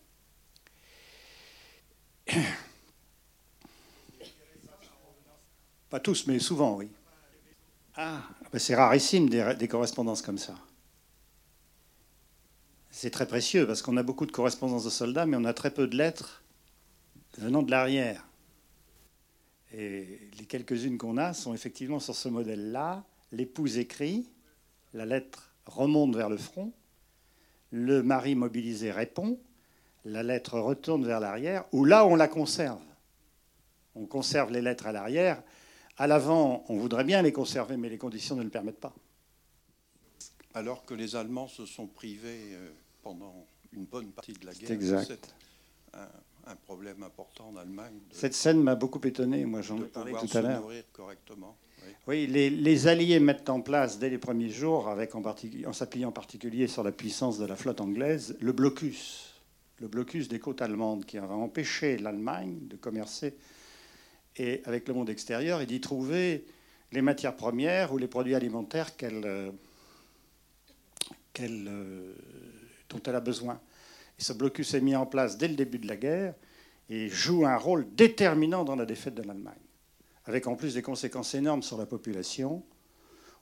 [5.91, 6.91] Pas tous, mais souvent, oui.
[7.95, 10.57] Ah, ben c'est rarissime des correspondances comme ça.
[12.91, 15.71] C'est très précieux parce qu'on a beaucoup de correspondances de soldats, mais on a très
[15.71, 16.43] peu de lettres
[17.39, 18.27] venant de l'arrière.
[19.79, 23.05] Et les quelques-unes qu'on a sont effectivement sur ce modèle-là.
[23.31, 24.27] L'épouse écrit,
[24.95, 26.73] la lettre remonte vers le front,
[27.73, 29.39] le mari mobilisé répond,
[30.07, 32.81] la lettre retourne vers l'arrière, ou là, on la conserve.
[33.95, 35.43] On conserve les lettres à l'arrière.
[35.99, 38.95] À l'avant, on voudrait bien les conserver, mais les conditions ne le permettent pas.
[40.55, 42.71] Alors que les Allemands se sont privés euh,
[43.03, 44.71] pendant une bonne partie de la guerre.
[44.71, 45.35] Exact.
[46.47, 47.99] Un, problème important en Allemagne.
[48.11, 49.45] Cette scène m'a beaucoup étonné.
[49.45, 50.69] Moi, j'en ai parlé tout à l'heure.
[50.93, 51.57] correctement.
[52.07, 56.13] Oui, les, Alliés mettent en place dès les premiers jours, avec en, en s'appuyant en
[56.13, 59.43] particulier sur la puissance de la flotte anglaise, le blocus,
[59.81, 63.37] le blocus des côtes allemandes, qui a empêché l'Allemagne de commercer
[64.37, 66.45] et avec le monde extérieur et d'y trouver
[66.93, 69.51] les matières premières ou les produits alimentaires qu'elle, euh,
[71.41, 72.15] euh,
[72.89, 73.61] dont elle a besoin.
[74.19, 76.35] Ce blocus est mis en place dès le début de la guerre
[76.89, 79.55] et joue un rôle déterminant dans la défaite de l'Allemagne
[80.27, 82.63] avec en plus des conséquences énormes sur la population.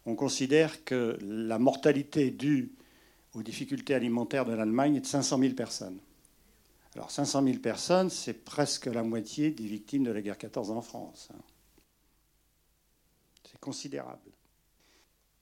[0.07, 2.73] On considère que la mortalité due
[3.33, 5.99] aux difficultés alimentaires de l'Allemagne est de 500 000 personnes.
[6.95, 10.83] Alors 500 000 personnes, c'est presque la moitié des victimes de la guerre 14 en
[10.83, 11.31] France.
[11.33, 11.41] Hein.
[13.51, 14.31] C'est considérable.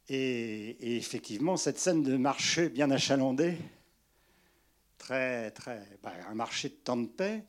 [0.08, 3.56] Et, effectivement, cette scène de marché bien achalandé,
[5.02, 7.44] très, très, bah, un marché de temps de paix,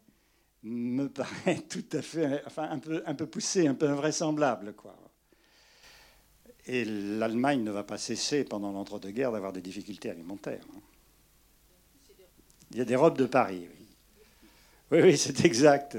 [0.64, 4.98] me paraît tout à fait, enfin, un peu, un peu poussé, un peu invraisemblable, quoi.
[6.66, 10.66] Et l'Allemagne ne va pas cesser pendant l'entre-deux-guerres d'avoir des difficultés alimentaires.
[10.76, 10.80] Hein.
[12.72, 13.68] Il y a des robes de Paris.
[13.70, 13.88] Oui,
[14.92, 15.98] oui, oui c'est exact.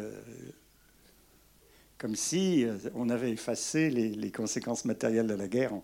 [1.99, 5.75] Comme si euh, on avait effacé les, conséquences matérielles de la guerre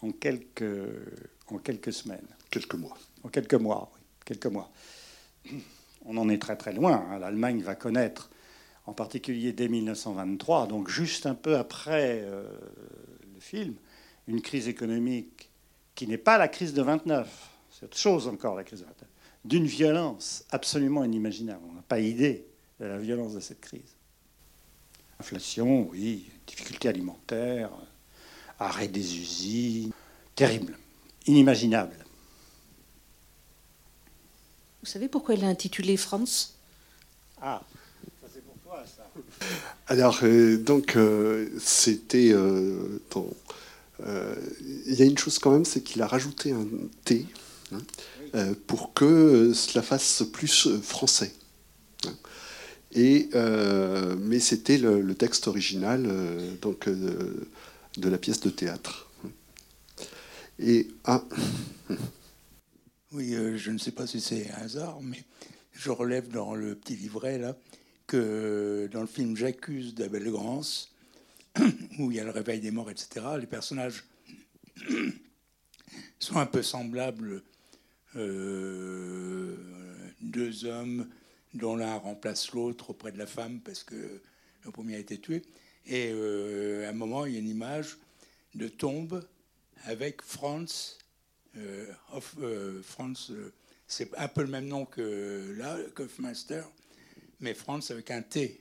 [0.00, 0.64] en, quelques,
[1.46, 2.26] en quelques semaines.
[2.50, 2.98] Quelques mois.
[3.22, 4.01] En quelques mois, oui.
[4.24, 4.70] Quelques mois
[6.04, 7.06] on en est très très loin.
[7.10, 7.18] Hein.
[7.18, 8.30] L'Allemagne va connaître,
[8.86, 12.44] en particulier dès 1923, donc juste un peu après euh,
[13.34, 13.74] le film,
[14.28, 15.50] une crise économique
[15.94, 19.08] qui n'est pas la crise de 29, c'est autre chose encore la crise de 29,
[19.44, 21.60] d'une violence absolument inimaginable.
[21.68, 22.46] On n'a pas idée
[22.80, 23.96] de la violence de cette crise.
[25.20, 27.70] Inflation, oui, difficultés alimentaires,
[28.58, 29.92] arrêt des usines,
[30.34, 30.76] terrible,
[31.26, 32.01] inimaginable.
[34.82, 36.54] Vous savez pourquoi elle a intitulé France?
[37.40, 37.62] Ah,
[38.20, 39.04] ça c'est pour toi ça.
[39.86, 42.32] Alors, euh, donc, euh, c'était.
[42.32, 42.98] Euh,
[44.86, 46.66] il y a une chose quand même, c'est qu'il a rajouté un
[47.04, 47.26] T
[47.72, 51.32] hein, pour que cela fasse plus français.
[52.06, 52.14] Hein.
[52.92, 53.28] Et,
[54.18, 56.08] mais c'était le, texte original
[56.60, 59.08] donc, de la pièce de théâtre.
[60.58, 60.88] Et.
[61.04, 61.22] Ah,
[63.12, 65.22] oui, euh, je ne sais pas si c'est un hasard, mais
[65.72, 67.56] je relève dans le petit livret là
[68.06, 70.94] que dans le film J'accuse d'Abel Grance,
[71.98, 74.04] où il y a le réveil des morts, etc., les personnages
[76.18, 77.42] sont un peu semblables.
[78.16, 79.56] Euh,
[80.20, 81.08] deux hommes
[81.54, 84.22] dont l'un remplace l'autre auprès de la femme parce que
[84.64, 85.42] le premier a été tué.
[85.86, 87.98] Et euh, à un moment, il y a une image
[88.54, 89.26] de tombe
[89.84, 90.98] avec Franz
[92.12, 93.52] of euh, France, euh,
[93.86, 96.62] c'est un peu le même nom que là, Kaufmeister,
[97.40, 98.60] mais France avec un T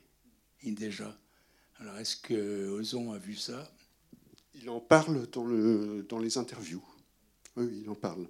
[0.64, 1.18] déjà.
[1.80, 3.72] Alors est-ce que Ozon a vu ça?
[4.56, 6.84] Il en parle dans, le, dans les interviews.
[7.56, 8.28] Oui, il en parle.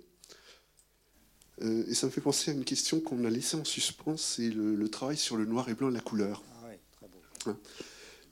[1.61, 4.87] et ça me fait penser à une question qu'on a laissée en suspens, c'est le,
[4.89, 6.41] travail sur le noir et blanc et la couleur.
[6.55, 7.19] Ah oui, très beau.
[7.47, 7.57] Hein?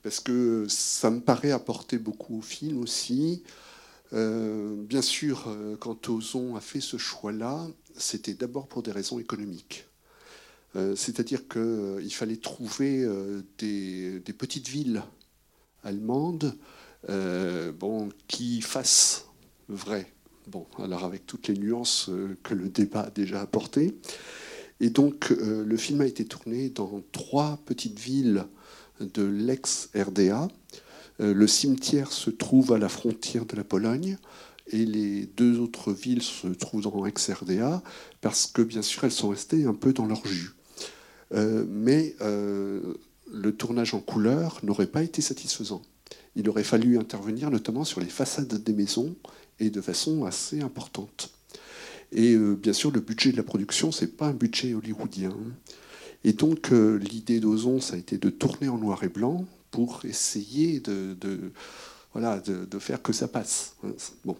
[0.02, 3.44] Parce que ça me paraît apporter beaucoup au film aussi.
[4.13, 9.19] Euh, bien sûr, euh, quand Ozon a fait ce choix-là, c'était d'abord pour des raisons
[9.19, 9.86] économiques.
[10.76, 13.06] Euh, c'est-à-dire qu'il fallait trouver
[13.58, 15.04] des, petites villes
[15.84, 16.56] allemandes
[17.08, 19.26] bon, qui fassent
[19.67, 20.12] vrai.
[20.48, 22.10] Bon, alors avec toutes les nuances
[22.43, 23.95] que le débat a déjà apportées.
[24.80, 28.45] Et donc, le film a été tourné dans trois petites villes
[29.02, 30.48] de l'ex-RDA.
[31.21, 34.17] Euh, le cimetière se trouve à la frontière de la Pologne
[34.71, 37.82] et les deux autres villes se trouvent dans ex-RDA
[38.21, 40.51] parce que bien sûr elles sont restées un peu dans leur jus.
[41.34, 42.93] Euh, mais euh,
[43.32, 45.82] le tournage en couleur n'aurait pas été satisfaisant.
[46.36, 49.15] Il aurait fallu intervenir notamment sur les façades des maisons
[49.60, 51.32] et de façon assez importante.
[52.12, 55.36] Et bien sûr, le budget de la production, c'est pas un budget hollywoodien.
[56.23, 60.79] Et donc, l'idée d'Ozon, ça a été de tourner en noir et blanc, pour essayer
[60.79, 61.15] de,
[62.13, 63.75] voilà, de, faire que ça passe.
[64.25, 64.36] Bon.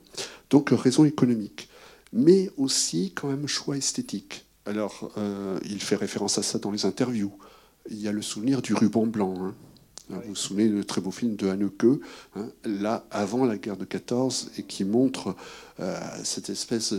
[0.50, 1.70] Donc raison économique,
[2.14, 4.46] mais aussi quand même choix esthétique.
[4.66, 7.34] Alors euh, il fait référence à ça dans les interviews.
[7.90, 9.36] Il y a le souvenir du ruban blanc.
[9.40, 9.56] Hein.
[10.10, 12.02] Vous vous souvenez du très beau film de Haneke,
[12.36, 15.36] hein, là avant la guerre de 14, et qui montre
[15.80, 16.96] euh, cette espèce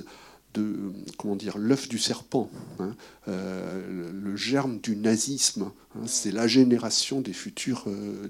[0.55, 2.95] de comment dire l'œuf du serpent, hein,
[3.27, 5.71] le, germe du nazisme.
[5.95, 6.07] Hein.
[6.07, 7.87] c'est la génération des futurs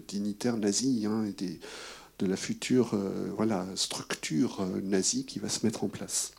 [0.09, 1.61] dignitaires nazis hein, et des,
[2.19, 2.99] de la future
[3.37, 6.33] voilà, structure nazie qui va se mettre en place.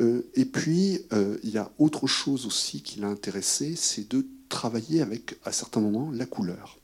[0.00, 1.00] et puis,
[1.42, 5.80] il y a autre chose aussi qui l'a intéressé, c'est de travailler avec, à certains
[5.80, 6.78] moments, la couleur.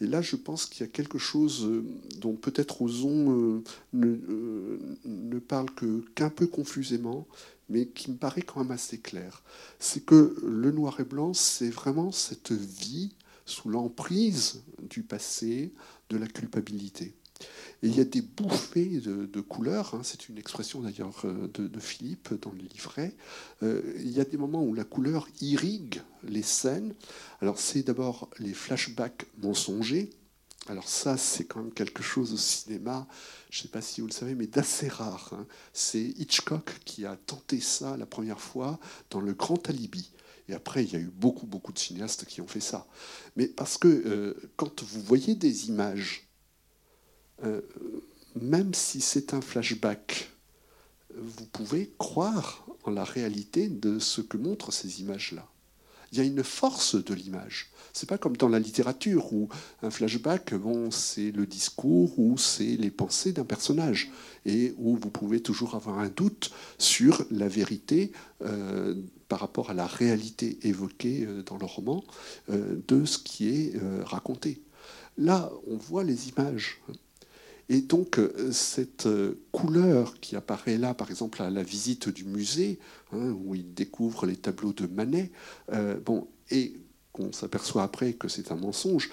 [0.00, 1.82] Et là, je pense qu'il y a quelque chose euh,
[2.18, 3.62] dont peut-être Ozon euh,
[3.94, 5.68] euh, ne parle
[6.14, 7.26] qu'un peu confusément,
[7.68, 9.42] mais qui me paraît quand même assez clair.
[9.78, 13.14] C'est que le noir et blanc, c'est vraiment cette vie
[13.46, 15.72] sous l'emprise du passé,
[16.10, 17.14] de la culpabilité.
[17.82, 21.80] Et il y a des bouffées de, couleurs, hein, c'est une expression d'ailleurs euh, de,
[21.80, 23.14] Philippe dans le livret.
[23.62, 26.94] Euh, il y a des moments où la couleur irrigue les scènes.
[27.40, 30.10] Alors c'est d'abord les flashbacks mensongers.
[30.68, 33.06] Alors ça, c'est quand même quelque chose au cinéma,
[33.50, 35.30] je ne sais pas si vous le savez, mais d'assez rare.
[35.32, 35.46] Hein.
[35.72, 40.10] C'est Hitchcock qui a tenté ça la première fois dans Le Grand Alibi.
[40.48, 42.86] Et après, il y a eu beaucoup, beaucoup de cinéastes qui ont fait ça.
[43.36, 46.25] Mais parce que euh, quand vous voyez des images
[47.44, 47.60] euh,
[48.40, 50.30] même si c'est un flashback,
[51.14, 55.46] vous pouvez croire en la réalité de ce que montrent ces images-là.
[56.12, 57.70] Il y a une force de l'image.
[57.92, 59.48] C'est pas comme dans la littérature où
[59.82, 64.10] un flashback, bon, c'est le discours ou c'est les pensées d'un personnage
[64.44, 68.94] et où vous pouvez toujours avoir un doute sur la vérité euh,
[69.28, 72.04] par rapport à la réalité évoquée euh, dans le roman
[72.48, 74.62] de ce qui est raconté.
[75.18, 76.80] Là, on voit les images.
[77.68, 82.24] Et donc, euh, cette euh, couleur qui apparaît là, par exemple, à la visite du
[82.24, 82.78] musée,
[83.12, 85.32] hein, où il découvre les tableaux de Manet,
[85.72, 86.76] euh, bon, et
[87.12, 89.10] qu'on s'aperçoit après que c'est un mensonge,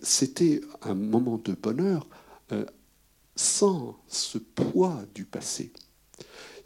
[0.00, 2.06] c'était un moment de bonheur
[3.34, 5.72] sans ce poids du passé.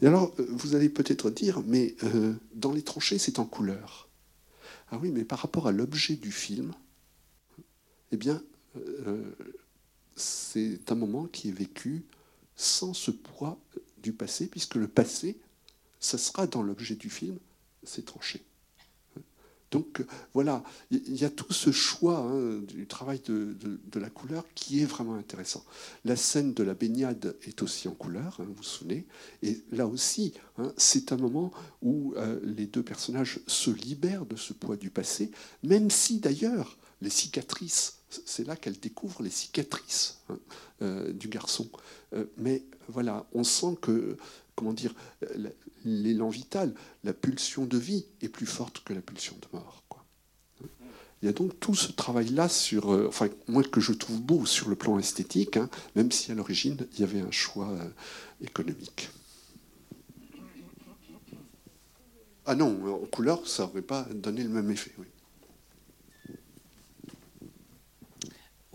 [0.03, 1.97] Et alors, vous allez peut-être dire, mais
[2.53, 4.09] dans les tranchées, c'est en couleur.
[4.91, 6.73] Ah oui, mais par rapport à l'objet du film,
[8.13, 8.43] eh bien,
[10.17, 12.05] c'est un moment qui est vécu
[12.57, 13.59] sans ce poids
[14.03, 15.39] du passé, puisque le passé,
[16.01, 17.39] ça sera dans l'objet du film,
[17.83, 18.43] c'est tranché.
[19.73, 23.57] Donc voilà, il y a tout ce choix hein, du travail de,
[23.99, 25.65] la couleur qui est vraiment intéressant.
[26.05, 29.07] La scène de la baignade est aussi en couleur, hein, vous vous souvenez,
[29.43, 31.53] et là aussi, hein, c'est un moment
[31.83, 35.31] où euh, les deux personnages se libèrent de ce poids du passé,
[35.63, 40.39] même si d'ailleurs les cicatrices c'est là qu'elle découvre les cicatrices hein,
[40.83, 41.69] euh, du garçon.
[42.15, 44.17] Euh, mais voilà, on sent que,
[44.55, 44.95] comment dire,
[45.85, 49.83] l'élan vital, la pulsion de vie est plus forte que la pulsion de mort.
[51.23, 53.11] Il y a donc tout ce travail-là sur, euh,
[53.49, 57.01] moi que je trouve beau sur le plan esthétique, hein, même si à l'origine il
[57.01, 57.75] y avait un choix
[58.43, 59.09] économique.
[62.45, 64.93] Ah non, en couleur, ça n'aurait pas donné le même effet.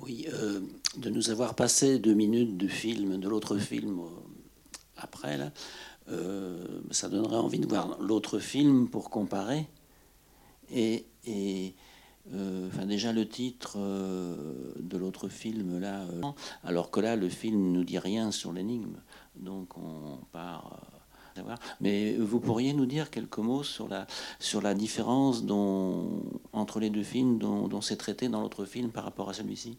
[0.03, 0.61] Oui, euh,
[0.97, 4.03] de nous avoir passé deux minutes du film, de l'autre film euh,
[4.97, 5.51] après, là,
[6.09, 9.67] euh, ça donnerait envie de voir l'autre film pour comparer.
[10.73, 11.05] Et,
[12.33, 16.05] enfin, déjà le titre de l'autre film, là,
[16.63, 18.95] alors que là, le film ne nous dit rien sur l'énigme.
[19.35, 20.79] Donc on part.
[21.79, 24.07] Mais vous pourriez nous dire quelques mots sur la,
[24.39, 25.43] sur la différence
[26.53, 29.77] entre les deux films dont, dont c'est traité dans l'autre film par rapport à celui-ci?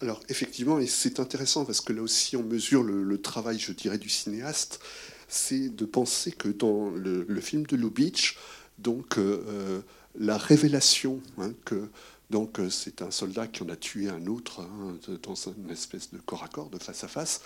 [0.00, 3.98] Alors effectivement, et c'est intéressant parce que là aussi on mesure le, travail, je dirais,
[3.98, 4.80] du cinéaste,
[5.28, 8.36] c'est de penser que dans le, film de Lubitsch,
[8.78, 9.80] donc euh, euh,
[10.18, 11.88] la révélation hein, que
[12.28, 16.10] donc euh, c'est un soldat qui en a tué un autre hein, dans une espèce
[16.12, 17.40] de corps à corps, de face à face,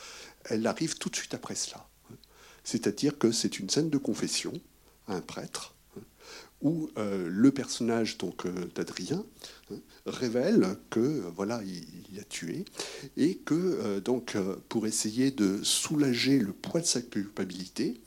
[0.45, 1.87] elle arrive tout de suite après cela.
[2.65, 4.53] C'est-à-dire que c'est une scène de confession
[5.07, 5.75] à un prêtre
[6.63, 9.25] où le personnage donc d'Adrien
[9.71, 12.65] hein, révèle que euh, voilà, il, a tué
[13.17, 18.01] et que euh, donc euh, pour essayer de soulager le poids de sa culpabilité,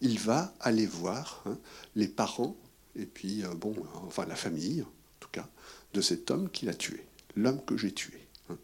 [0.00, 1.58] il va aller voir hein,
[1.94, 2.56] les parents
[2.96, 3.74] et puis bon,
[4.06, 5.48] enfin la famille en tout cas
[5.94, 7.04] de cet homme qu'il a tué,
[7.36, 8.18] l'homme que j'ai tué.
[8.48, 8.56] Hein.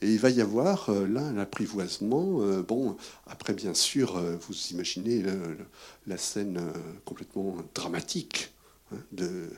[0.00, 2.62] Et il va y avoir là un apprivoisement.
[2.62, 5.22] bon, après, bien sûr, vous imaginez
[6.06, 6.72] la scène
[7.04, 8.52] complètement dramatique
[9.12, 9.50] de,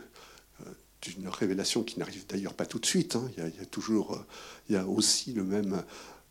[1.17, 3.17] une révélation qui n'arrive d'ailleurs pas tout de suite.
[3.17, 3.31] Hein.
[3.37, 4.27] Il, y a, toujours, euh,
[4.69, 5.83] il y a aussi le même,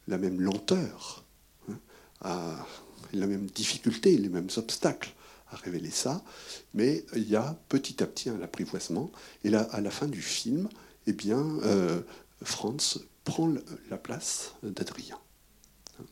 [0.07, 1.25] la même lenteur,
[2.23, 2.57] hein,
[3.13, 5.13] la même difficulté, les mêmes obstacles
[5.49, 6.23] à révéler ça.
[6.73, 9.11] Mais il y a petit à petit un apprivoisement.
[9.43, 10.69] Et là, à la fin du film,
[11.07, 12.01] eh bien, euh,
[12.43, 13.53] Franz prend
[13.89, 15.19] la place d'Adrien.
[15.99, 16.05] Hein.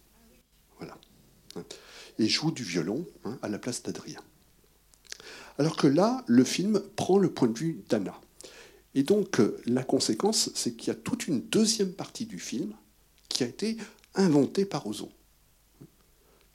[0.77, 0.97] Voilà.
[2.19, 3.05] et joue du violon
[3.41, 4.21] à la place d'Adrien.
[5.59, 8.19] Alors que là, le film prend le point de vue d'Anna.
[8.95, 12.73] Et donc, euh, la conséquence, c'est qu'il y a toute une deuxième partie du film
[13.27, 13.77] qui a été
[14.15, 15.11] inventée par Ozon,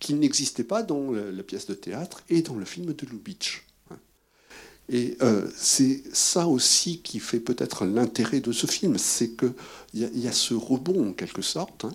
[0.01, 3.65] qui n'existait pas dans la pièce de théâtre et dans le film de Lubitsch.
[4.89, 9.55] Et euh, c'est ça aussi qui fait peut-être l'intérêt de ce film, c'est qu'il
[9.95, 11.93] y, y, a ce rebond en quelque sorte hein,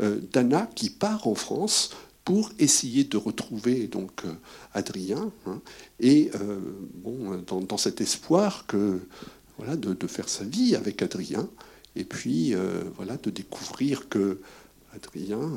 [0.00, 1.90] euh, d'Anna qui part en France
[2.24, 4.32] pour essayer de retrouver donc euh,
[4.74, 5.60] Adrien hein,
[5.98, 6.30] et
[6.94, 9.00] bon, dans, dans, cet espoir que
[9.58, 11.48] voilà de, de, faire sa vie avec Adrien
[11.96, 12.54] et puis
[12.96, 14.40] voilà de découvrir que
[14.94, 15.50] Adrien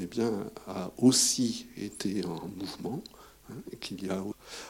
[0.00, 0.32] eh bien,
[0.66, 3.02] a aussi été en mouvement
[3.80, 4.22] qu'il y a.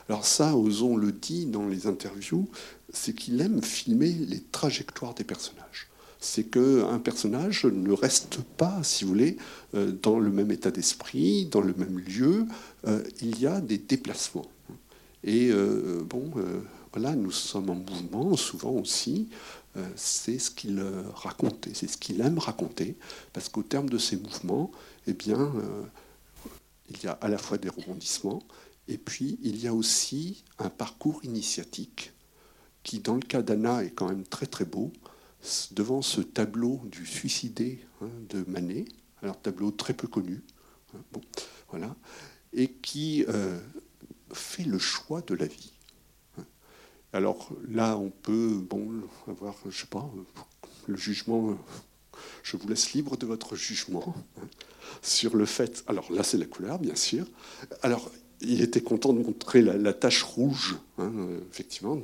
[0.09, 2.49] Alors ça, Ozon le dit dans les interviews,
[2.93, 5.90] c'est qu'il aime filmer les trajectoires des personnages.
[6.21, 9.39] C'est qu'un personnage ne reste pas, si vous voulez,
[9.75, 12.47] euh, dans le même état d'esprit, dans le même lieu.
[12.87, 14.47] Euh, il y a des déplacements.
[15.25, 16.31] Et euh, bon,
[16.93, 19.29] voilà, nous sommes en mouvement souvent aussi.
[19.97, 20.83] c'est ce qu'il
[21.15, 22.97] raconte, c'est ce qu'il aime raconter,
[23.33, 24.71] parce qu'au terme de ces mouvements,
[25.07, 25.53] eh bien,
[26.91, 28.43] il y a à la fois des rebondissements,
[28.91, 32.13] et puis, il y a aussi un parcours initiatique
[32.83, 34.93] qui, dans le cas d'Anna, est quand même très très beau,
[35.73, 38.85] devant ce tableau du suicidé hein, de Manet,
[39.23, 40.43] alors tableau très peu connu,
[40.95, 41.21] hein, bon,
[41.71, 41.97] voilà,
[42.53, 43.59] et qui euh,
[44.33, 45.73] fait le choix de la vie.
[46.39, 46.45] Hein.
[47.13, 50.11] Alors là, on peut bon, avoir, je sais pas,
[50.87, 51.57] le jugement,
[52.43, 54.15] je vous laisse libre de votre jugement
[55.03, 55.85] sur le fait.
[55.87, 57.27] Alors là, c'est la couleur, bien sûr.
[57.83, 58.11] Alors,
[58.41, 61.13] il était content de montrer la, tache rouge, hein,
[61.51, 62.01] effectivement,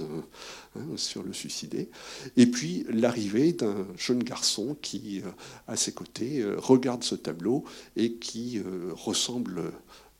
[0.76, 1.88] hein, sur le suicidé.
[2.36, 5.30] Et puis l'arrivée d'un jeune garçon qui, euh,
[5.66, 7.64] à ses côtés, euh, regarde ce tableau
[7.96, 9.72] et qui euh, ressemble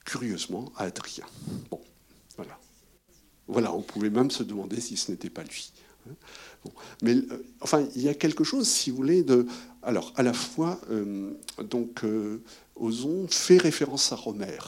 [0.04, 1.26] curieusement à Adrien.
[1.70, 1.80] Bon,
[2.36, 2.58] voilà.
[3.48, 5.72] Voilà, on pouvait même se demander si ce n'était pas lui.
[6.08, 6.14] Hein.
[7.02, 7.16] Mais
[7.60, 9.46] enfin, il y a quelque chose, si vous voulez, de.
[9.82, 10.80] Alors, à la fois,
[11.62, 12.02] donc,
[12.74, 14.58] Ozon fait référence à Romer.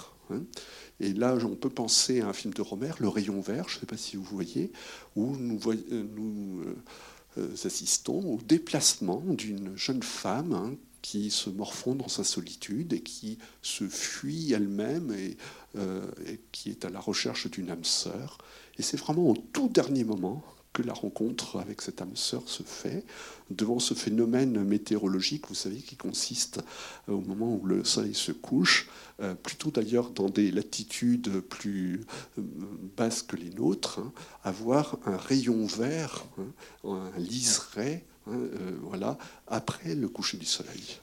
[1.01, 3.81] Et là, on peut penser à un film de Romer, Le Rayon Vert, je ne
[3.81, 4.73] sais pas si vous voyez,
[5.15, 6.63] où nous, euh, nous
[7.39, 13.01] euh, assistons au déplacement d'une jeune femme hein, qui se morfond dans sa solitude et
[13.01, 15.37] qui se fuit elle-même et,
[15.77, 18.39] euh, et, qui est à la recherche d'une âme sœur.
[18.79, 20.43] Et c'est vraiment au tout dernier moment
[20.83, 23.05] la rencontre avec cette âme sœur se fait
[23.51, 26.61] devant ce phénomène météorologique, vous savez, qui consiste
[27.09, 28.89] euh, au moment où le soleil se couche,
[29.21, 32.05] euh, plutôt d'ailleurs dans des latitudes plus
[32.39, 32.43] euh,
[32.97, 34.13] basses que les nôtres, hein,
[34.45, 36.47] avoir un rayon vert, hein,
[36.85, 38.39] un liseré, hein,
[38.83, 40.99] voilà, après le coucher du soleil.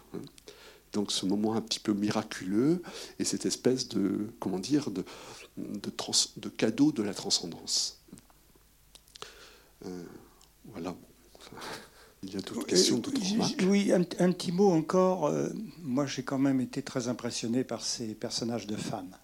[0.93, 2.81] Donc ce moment un petit peu miraculeux
[3.19, 7.94] et cette espèce de, comment dire, de cadeau de la transcendance.
[9.85, 10.03] Euh,
[10.65, 10.95] voilà.
[12.23, 13.63] Il y a d'autres questions, d'autres remarques?
[13.67, 15.27] Oui, un, petit mot encore.
[15.27, 19.15] Euh, moi, j'ai quand même été très impressionné par ces personnages de femmes.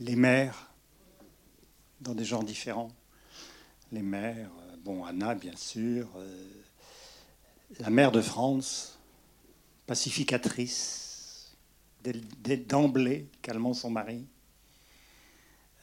[0.00, 0.72] Les mères,
[2.00, 2.90] dans des genres différents.
[3.92, 6.08] Les mères, euh, bon, Anna, bien sûr.
[7.78, 8.98] la mère de France,
[9.86, 11.54] pacificatrice,
[12.68, 14.26] d'emblée, calmant son mari.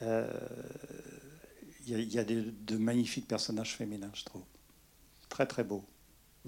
[0.02, 0.28] Euh,
[1.88, 4.42] il y a, de, magnifiques personnages féminins, je trouve.
[5.28, 5.84] Très, très beaux.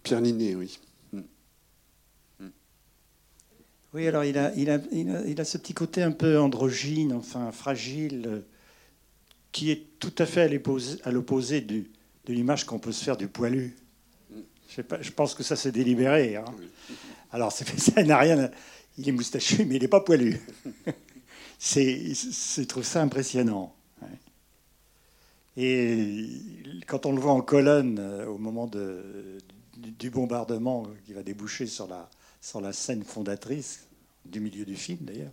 [0.02, 0.78] Pierre Ninet, oui.
[1.12, 1.20] Mm.
[2.40, 2.48] Mm.
[3.94, 7.52] Oui, alors il a, il, a, il, a, ce petit côté un peu androgyne, enfin
[7.52, 8.44] fragile,
[9.52, 10.42] qui est tout à fait
[11.04, 11.84] à l'opposé de
[12.28, 13.76] l'image qu'on peut se faire du poilu.
[14.30, 14.82] Mm.
[14.82, 16.36] Pas, je pense que ça s'est délibéré.
[16.36, 16.44] Hein.
[17.32, 18.50] Alors ça n'a rien.
[18.98, 20.40] Il est moustachu, mais il n'est pas poilu.
[21.58, 23.74] C'est, je trouve ça impressionnant.
[25.56, 26.28] Et
[26.86, 28.70] quand on le voit en colonne euh, au moment
[29.76, 32.08] du bombardement qui va déboucher sur la,
[32.40, 33.86] sur la scène fondatrice,
[34.24, 35.32] du milieu du film d'ailleurs,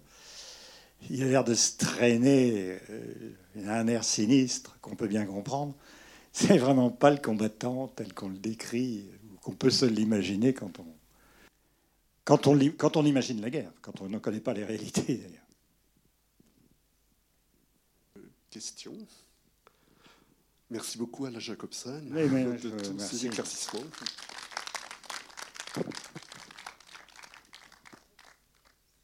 [1.09, 5.26] il a l'air de se traîner, euh, il a un air sinistre qu'on peut bien
[5.26, 5.76] comprendre.
[6.32, 10.80] C'est vraiment pas le combattant tel qu'on le décrit, ou qu'on peut se l'imaginer quand
[10.80, 10.86] on,
[12.24, 15.43] quand, on, quand on imagine la guerre, quand on ne connaît pas les réalités d'ailleurs.
[18.49, 18.93] Question
[20.70, 23.80] Merci beaucoup à la Jacobson de tous ces éclaircissements.